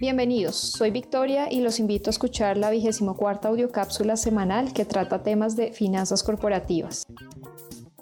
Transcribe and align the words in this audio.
Bienvenidos, 0.00 0.54
soy 0.54 0.92
Victoria 0.92 1.52
y 1.52 1.60
los 1.60 1.80
invito 1.80 2.08
a 2.08 2.12
escuchar 2.12 2.56
la 2.56 2.70
vigésimo 2.70 3.16
cuarta 3.16 3.48
audiocápsula 3.48 4.16
semanal 4.16 4.72
que 4.72 4.84
trata 4.84 5.24
temas 5.24 5.56
de 5.56 5.72
finanzas 5.72 6.22
corporativas. 6.22 7.04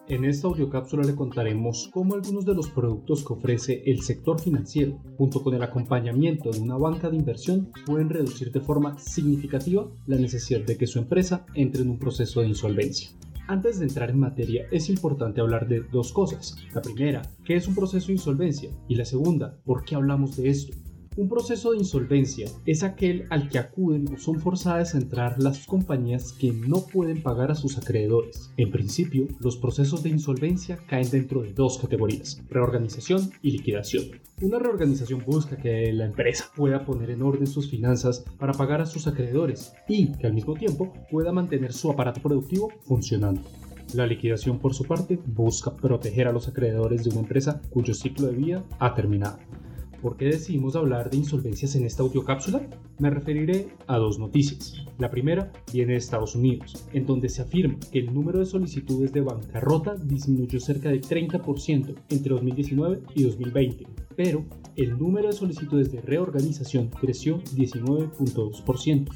En 0.06 0.27
esta 0.27 0.46
audiocápsula 0.46 1.04
le 1.04 1.14
contaremos 1.14 1.88
cómo 1.90 2.14
algunos 2.14 2.45
de 2.45 2.54
los 2.54 2.69
productos 2.69 3.24
que 3.24 3.32
ofrece 3.32 3.82
el 3.87 4.03
sector 4.03 4.38
financiero, 4.38 5.01
junto 5.17 5.43
con 5.43 5.54
el 5.54 5.62
acompañamiento 5.62 6.51
de 6.51 6.60
una 6.60 6.77
banca 6.77 7.09
de 7.09 7.17
inversión, 7.17 7.72
pueden 7.87 8.10
reducir 8.10 8.53
de 8.53 8.60
forma 8.60 8.99
significativa 8.99 9.88
la 10.04 10.19
necesidad 10.19 10.60
de 10.60 10.76
que 10.76 10.87
su 10.87 10.99
empresa 10.99 11.47
entre 11.54 11.81
en 11.81 11.88
un 11.88 11.99
proceso 11.99 12.42
de 12.42 12.49
insolvencia. 12.49 13.08
Antes 13.49 13.78
de 13.78 13.87
entrar 13.87 14.10
en 14.10 14.21
materia, 14.21 14.67
es 14.71 14.90
importante 14.90 15.40
hablar 15.40 15.67
de 15.67 15.81
dos 15.81 16.12
cosas. 16.12 16.56
La 16.74 16.83
primera, 16.83 17.23
¿qué 17.47 17.56
es 17.56 17.66
un 17.66 17.74
proceso 17.74 18.09
de 18.09 18.15
insolvencia? 18.15 18.70
Y 18.87 18.97
la 18.97 19.06
segunda, 19.06 19.56
¿por 19.65 19.83
qué 19.84 19.95
hablamos 19.95 20.37
de 20.37 20.51
esto? 20.51 20.77
Un 21.16 21.30
proceso 21.30 21.70
de 21.70 21.78
insolvencia 21.78 22.46
es 22.66 22.82
aquel 22.82 23.24
al 23.30 23.48
que 23.48 23.59
acuden 23.59 24.06
o 24.12 24.18
son 24.18 24.38
forzadas 24.38 24.95
a 24.95 24.98
entrar 24.98 25.42
las 25.42 25.64
compañías 25.64 26.34
que 26.34 26.52
no 26.52 26.84
pueden 26.84 27.22
pagar 27.22 27.50
a 27.50 27.54
sus 27.54 27.78
acreedores. 27.78 28.52
En 28.58 28.70
principio, 28.70 29.27
los 29.41 29.56
procesos 29.56 30.02
de 30.02 30.10
insolvencia 30.10 30.78
caen 30.86 31.08
dentro 31.08 31.41
de 31.41 31.55
dos 31.55 31.78
categorías, 31.78 32.42
reorganización 32.50 33.30
y 33.41 33.52
liquidación. 33.52 34.05
Una 34.42 34.58
reorganización 34.58 35.24
busca 35.24 35.56
que 35.56 35.91
la 35.91 36.05
empresa 36.05 36.50
pueda 36.55 36.84
poner 36.84 37.08
en 37.08 37.22
orden 37.22 37.46
sus 37.46 37.70
finanzas 37.70 38.22
para 38.38 38.52
pagar 38.52 38.83
a 38.83 38.86
sus 38.86 39.06
acreedores 39.06 39.72
y 39.88 40.12
que 40.12 40.27
al 40.27 40.34
mismo 40.34 40.52
tiempo 40.52 40.92
pueda 41.10 41.33
mantener 41.33 41.72
su 41.72 41.91
aparato 41.91 42.20
productivo 42.20 42.69
funcionando. 42.83 43.41
La 43.94 44.06
liquidación, 44.06 44.58
por 44.58 44.74
su 44.74 44.84
parte, 44.84 45.19
busca 45.24 45.74
proteger 45.74 46.28
a 46.28 46.33
los 46.33 46.46
acreedores 46.46 47.05
de 47.05 47.10
una 47.10 47.20
empresa 47.20 47.62
cuyo 47.70 47.94
ciclo 47.94 48.27
de 48.27 48.36
vida 48.36 48.64
ha 48.78 48.94
terminado. 48.94 49.38
¿Por 50.06 50.16
qué 50.16 50.27
decidimos 50.27 50.77
hablar 50.77 51.10
de 51.10 51.16
insolvencias 51.16 51.74
en 51.74 51.84
esta 51.84 52.05
audiocápsula? 52.05 52.70
Me 53.01 53.10
referiré 53.10 53.70
a 53.88 53.97
dos 53.97 54.20
noticias. 54.20 54.86
La 54.98 55.11
primera 55.11 55.50
viene 55.72 55.94
de 55.94 55.98
Estados 55.98 56.36
Unidos, 56.36 56.86
en 56.92 57.06
donde 57.06 57.28
se 57.28 57.42
afirma 57.42 57.77
que 57.91 57.98
el 57.98 58.14
número 58.14 58.39
de 58.39 58.47
solicitudes 58.47 59.12
de 59.12 59.22
bancarrota 59.22 59.97
disminuyó 59.97 60.61
cerca 60.61 60.91
de 60.91 61.00
30% 61.00 61.97
entre 62.08 62.34
2019 62.34 63.00
y 63.17 63.25
2020, 63.25 63.84
pero 64.14 64.45
el 64.77 64.97
número 64.97 65.27
de 65.27 65.33
solicitudes 65.33 65.91
de 65.91 66.00
reorganización 66.00 66.89
creció 67.00 67.42
19.2%. 67.56 69.08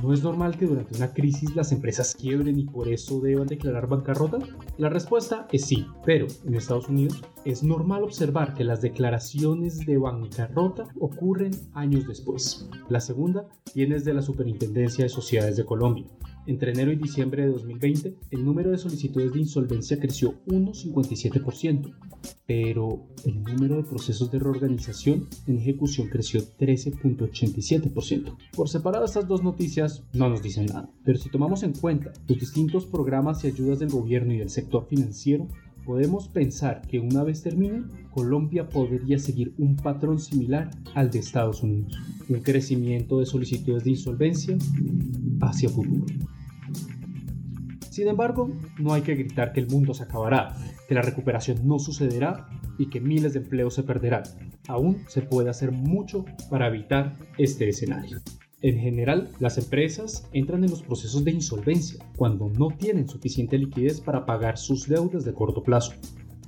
¿No 0.00 0.12
es 0.12 0.22
normal 0.22 0.56
que 0.56 0.66
durante 0.66 0.96
una 0.96 1.12
crisis 1.12 1.54
las 1.54 1.70
empresas 1.70 2.16
quiebren 2.18 2.58
y 2.58 2.64
por 2.64 2.88
eso 2.88 3.20
deban 3.20 3.46
declarar 3.46 3.88
bancarrota? 3.88 4.38
La 4.78 4.88
respuesta 4.88 5.46
es 5.52 5.66
sí, 5.66 5.86
pero 6.04 6.26
en 6.46 6.54
Estados 6.54 6.88
Unidos 6.88 7.22
es 7.44 7.62
normal 7.62 8.02
observar 8.02 8.54
que 8.54 8.64
las 8.64 8.80
declaraciones 8.80 9.84
de 9.84 9.98
bancarrota 9.98 10.88
ocurren 10.98 11.52
años 11.74 12.06
después. 12.08 12.68
La 12.88 13.00
segunda 13.00 13.48
viene 13.74 13.96
desde 13.96 14.14
la 14.14 14.22
Superintendencia 14.22 15.04
de 15.04 15.10
Sociedades 15.10 15.56
de 15.56 15.66
Colombia, 15.66 16.06
entre 16.46 16.72
enero 16.72 16.92
y 16.92 16.96
diciembre 16.96 17.42
de 17.42 17.52
2020, 17.52 18.16
el 18.30 18.44
número 18.44 18.70
de 18.70 18.78
solicitudes 18.78 19.32
de 19.32 19.40
insolvencia 19.40 19.98
creció 19.98 20.34
1,57%, 20.46 21.94
pero 22.46 23.06
el 23.24 23.42
número 23.42 23.76
de 23.76 23.84
procesos 23.84 24.30
de 24.30 24.38
reorganización 24.38 25.28
en 25.46 25.58
ejecución 25.58 26.08
creció 26.08 26.40
13,87%. 26.40 28.36
Por 28.54 28.68
separado, 28.68 29.04
estas 29.04 29.28
dos 29.28 29.42
noticias 29.42 30.04
no 30.12 30.28
nos 30.28 30.42
dicen 30.42 30.66
nada, 30.66 30.90
pero 31.04 31.18
si 31.18 31.30
tomamos 31.30 31.62
en 31.62 31.72
cuenta 31.72 32.12
los 32.28 32.38
distintos 32.38 32.86
programas 32.86 33.44
y 33.44 33.48
ayudas 33.48 33.78
del 33.78 33.90
gobierno 33.90 34.32
y 34.32 34.38
del 34.38 34.50
sector 34.50 34.86
financiero, 34.88 35.48
podemos 35.84 36.28
pensar 36.28 36.82
que 36.82 37.00
una 37.00 37.22
vez 37.24 37.42
termine, 37.42 37.84
Colombia 38.10 38.68
podría 38.68 39.18
seguir 39.18 39.54
un 39.58 39.76
patrón 39.76 40.18
similar 40.20 40.70
al 40.94 41.10
de 41.10 41.18
Estados 41.18 41.62
Unidos, 41.62 41.98
un 42.28 42.40
crecimiento 42.40 43.18
de 43.18 43.26
solicitudes 43.26 43.84
de 43.84 43.90
insolvencia 43.90 44.56
hacia 45.40 45.68
futuro. 45.68 46.04
Sin 47.92 48.08
embargo, 48.08 48.50
no 48.78 48.94
hay 48.94 49.02
que 49.02 49.14
gritar 49.14 49.52
que 49.52 49.60
el 49.60 49.68
mundo 49.68 49.92
se 49.92 50.04
acabará, 50.04 50.56
que 50.88 50.94
la 50.94 51.02
recuperación 51.02 51.68
no 51.68 51.78
sucederá 51.78 52.48
y 52.78 52.88
que 52.88 53.02
miles 53.02 53.34
de 53.34 53.40
empleos 53.40 53.74
se 53.74 53.82
perderán. 53.82 54.22
Aún 54.66 55.04
se 55.08 55.20
puede 55.20 55.50
hacer 55.50 55.72
mucho 55.72 56.24
para 56.48 56.68
evitar 56.68 57.18
este 57.36 57.68
escenario. 57.68 58.22
En 58.62 58.78
general, 58.78 59.28
las 59.40 59.58
empresas 59.58 60.26
entran 60.32 60.64
en 60.64 60.70
los 60.70 60.82
procesos 60.82 61.22
de 61.22 61.32
insolvencia 61.32 62.02
cuando 62.16 62.48
no 62.48 62.68
tienen 62.68 63.10
suficiente 63.10 63.58
liquidez 63.58 64.00
para 64.00 64.24
pagar 64.24 64.56
sus 64.56 64.88
deudas 64.88 65.26
de 65.26 65.34
corto 65.34 65.62
plazo. 65.62 65.92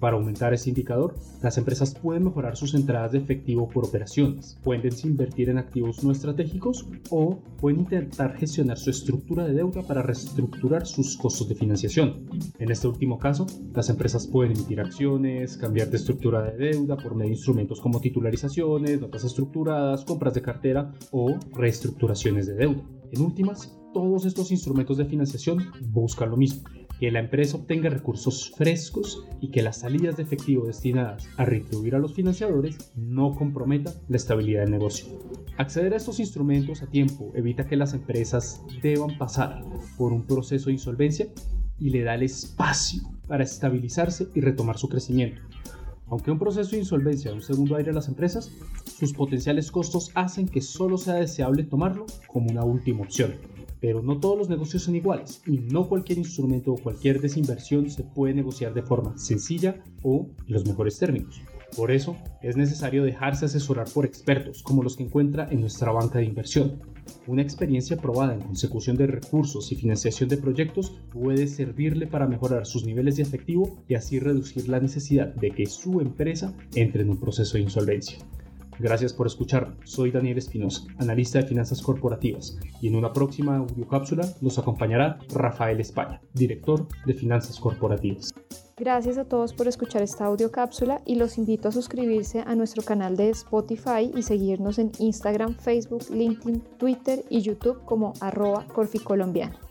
Para 0.05 0.19
aumentar 0.19 0.53
ese 0.53 0.69
indicador, 0.69 1.15
las 1.43 1.57
empresas 1.57 1.95
pueden 1.95 2.25
mejorar 2.25 2.59
sus 2.59 2.75
entradas 2.75 3.13
de 3.13 3.19
efectivo 3.21 3.71
por 3.71 3.87
operaciones, 3.87 4.59
pueden 4.63 4.93
invertir 5.03 5.49
en 5.49 5.57
activos 5.57 6.05
no 6.05 6.13
estratégicos 6.13 6.87
o 7.09 7.39
pueden 7.59 7.81
intentar 7.81 8.37
gestionar 8.37 8.77
su 8.77 8.91
estructura 8.91 9.47
de 9.47 9.55
deuda 9.55 9.81
para 9.81 10.03
reestructurar 10.03 10.87
sus 10.87 11.17
costos 11.17 11.49
de 11.49 11.55
financiación. 11.55 12.29
En 12.59 12.71
este 12.71 12.87
último 12.87 13.19
caso, 13.19 13.47
las 13.73 13.89
empresas 13.89 14.27
pueden 14.27 14.53
emitir 14.53 14.79
acciones, 14.79 15.57
cambiar 15.57 15.89
de 15.89 15.97
estructura 15.97 16.43
de 16.43 16.59
deuda 16.59 16.99
por 16.99 17.15
medio 17.15 17.31
de 17.31 17.37
instrumentos 17.37 17.81
como 17.81 17.99
titularizaciones, 17.99 19.01
notas 19.01 19.25
estructuradas, 19.25 20.05
compras 20.05 20.35
de 20.35 20.43
cartera 20.43 20.93
o 21.13 21.39
reestructuraciones 21.55 22.47
de 22.47 22.57
deuda. 22.57 22.85
En 23.11 23.23
últimas, 23.23 23.75
todos 23.95 24.27
estos 24.27 24.51
instrumentos 24.51 24.99
de 24.99 25.07
financiación 25.07 25.65
buscan 25.93 26.29
lo 26.29 26.37
mismo, 26.37 26.69
que 26.99 27.11
la 27.11 27.21
empresa 27.21 27.57
obtenga 27.57 27.91
recursos 27.91 28.53
frescos 28.57 29.25
y 29.41 29.49
que 29.51 29.63
las 29.63 29.79
salidas 29.79 30.17
de 30.17 30.23
efectivo 30.23 30.67
destinadas 30.67 31.29
a 31.37 31.45
retribuir 31.45 31.95
a 31.95 31.99
los 31.99 32.15
financiadores 32.15 32.93
no 32.97 33.35
comprometan 33.35 33.95
la 34.09 34.17
estabilidad 34.17 34.63
del 34.63 34.71
negocio. 34.71 35.07
Acceder 35.57 35.93
a 35.95 35.97
estos 35.97 36.21
instrumentos 36.21 36.83
a 36.83 36.87
tiempo 36.87 37.33
evita 37.35 37.67
que 37.67 37.77
las 37.77 37.95
empresas 37.95 38.63
deban 38.83 39.19
pasar 39.19 39.63
por 39.97 40.13
un 40.13 40.27
proceso 40.27 40.67
de 40.67 40.73
insolvencia 40.73 41.29
y 41.79 41.91
le 41.91 42.03
da 42.03 42.15
el 42.15 42.23
espacio 42.23 43.03
para 43.27 43.45
estabilizarse 43.45 44.29
y 44.35 44.41
retomar 44.41 44.79
su 44.79 44.89
crecimiento. 44.89 45.43
Aunque 46.07 46.31
un 46.31 46.39
proceso 46.39 46.73
de 46.73 46.79
insolvencia 46.79 47.31
da 47.31 47.37
un 47.37 47.43
segundo 47.43 47.77
aire 47.77 47.91
a 47.91 47.95
las 47.95 48.09
empresas, 48.09 48.51
sus 48.99 49.13
potenciales 49.13 49.71
costos 49.71 50.11
hacen 50.15 50.49
que 50.49 50.61
solo 50.61 50.99
sea 50.99 51.15
deseable 51.15 51.65
tomarlo 51.65 52.07
como 52.29 52.51
una 52.51 52.65
última 52.65 53.03
opción. 53.03 53.35
Pero 53.85 54.01
no 54.01 54.19
todos 54.19 54.39
los 54.39 54.49
negocios 54.49 54.85
son 54.85 54.97
iguales 54.97 55.43
y 55.47 55.59
no 55.59 55.91
cualquier 55.91 56.17
instrumento 56.17 56.73
o 56.73 56.79
cualquier 56.79 57.21
desinversión 57.21 57.91
se 57.91 58.03
puede 58.03 58.33
negociar 58.33 58.73
de 58.73 58.81
forma 58.81 59.19
sencilla 59.19 59.85
o 60.03 60.31
en 60.47 60.55
los 60.55 60.65
mejores 60.65 60.99
términos. 60.99 61.43
Por 61.77 61.91
eso 61.91 62.17
es 62.41 62.57
necesario 62.57 63.05
dejarse 63.05 63.45
asesorar 63.45 63.87
por 63.93 64.07
expertos 64.07 64.63
como 64.63 64.83
los 64.83 64.97
que 64.97 65.03
encuentra 65.03 65.49
en 65.51 65.61
nuestra 65.61 65.93
banca 65.93 66.19
de 66.19 66.25
inversión. 66.25 66.81
Una 67.27 67.43
experiencia 67.43 67.99
probada 67.99 68.33
en 68.33 68.41
consecución 68.41 68.97
de 68.97 69.07
recursos 69.07 69.71
y 69.71 69.77
financiación 69.77 70.31
de 70.31 70.39
proyectos 70.39 70.97
puede 71.13 71.47
servirle 71.47 72.07
para 72.07 72.27
mejorar 72.27 72.65
sus 72.65 72.87
niveles 72.87 73.17
de 73.17 73.25
efectivo 73.25 73.85
y 73.87 73.97
así 73.97 74.19
reducir 74.19 74.67
la 74.67 74.81
necesidad 74.81 75.35
de 75.35 75.51
que 75.51 75.67
su 75.67 76.01
empresa 76.01 76.55
entre 76.75 77.03
en 77.03 77.11
un 77.11 77.21
proceso 77.21 77.59
de 77.59 77.65
insolvencia. 77.65 78.17
Gracias 78.79 79.13
por 79.13 79.27
escuchar. 79.27 79.77
Soy 79.85 80.11
Daniel 80.11 80.39
Espinosa, 80.39 80.83
analista 80.99 81.39
de 81.39 81.47
finanzas 81.47 81.81
corporativas, 81.81 82.59
y 82.81 82.89
en 82.89 82.97
una 82.97 83.13
próxima 83.13 83.57
audiocápsula 83.57 84.29
nos 84.41 84.59
acompañará 84.59 85.19
Rafael 85.33 85.81
España, 85.81 86.21
director 86.33 86.87
de 87.07 87.15
finanzas 87.15 87.59
corporativas. 87.61 88.33
Gracias 88.77 89.19
a 89.19 89.25
todos 89.25 89.53
por 89.53 89.69
escuchar 89.69 90.03
esta 90.03 90.25
audiocápsula 90.25 91.01
y 91.07 91.15
los 91.15 91.39
invito 91.39 91.69
a 91.69 91.73
suscribirse 91.73 92.41
a 92.41 92.57
nuestro 92.57 92.83
canal 92.83 93.17
de 93.17 93.31
Spotify 93.31 94.11
y 94.15 94.23
seguirnos 94.23 94.81
en 94.81 94.91
Instagram, 94.99 95.55
Facebook, 95.55 96.03
LinkedIn, 96.11 96.61
Twitter 96.77 97.25
y 97.31 97.41
YouTube 97.41 97.85
como 97.85 98.15
arroba 98.21 98.67
corficolombiano. 98.67 99.64